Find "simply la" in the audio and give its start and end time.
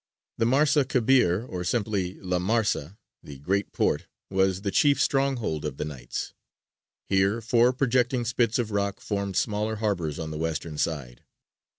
1.63-2.39